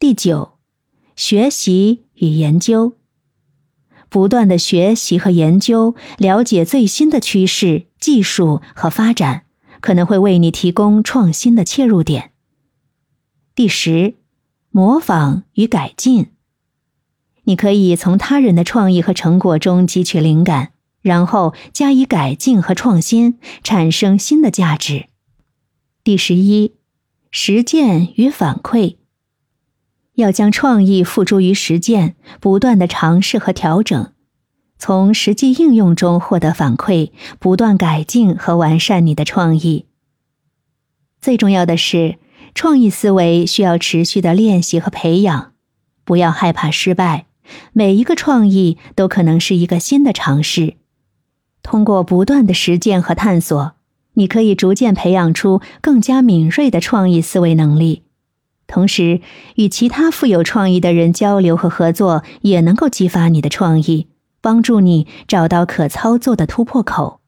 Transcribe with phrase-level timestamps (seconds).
[0.00, 0.52] 第九，
[1.16, 2.92] 学习与研究。
[4.08, 9.46] 不断的学习和研究，了解最新的趋势、技术和发展，
[9.80, 12.30] 可能会为你提供创新的切入点。
[13.56, 14.14] 第十，
[14.70, 16.28] 模仿与改进。
[17.42, 25.08] 你可以从他人的创意和成果中汲取灵感，然后加以改进和创新，产生新的价值。
[26.04, 26.76] 第十一，
[27.32, 28.98] 实践与反馈。
[30.18, 34.12] 要将创意付诸于实践，不断的尝试和调整，
[34.76, 39.86] 从实际应用中获得反馈，不断改进和完善你的创意。
[41.20, 42.16] 最重要的是，
[42.52, 45.52] 创意思维需要持续的练习和培养，
[46.04, 47.26] 不要害怕失败。
[47.72, 50.74] 每一个创意都可能是一个新的尝试。
[51.62, 53.74] 通过不断的实践和探索，
[54.14, 58.02] 你可以逐渐培养出更加敏锐的创意思维能力。
[58.68, 59.22] 同时，
[59.56, 64.08] 与其他富有创意的人交流和合作，也能够激发你的创意，
[64.40, 67.20] 帮助你找到可操作的突破口。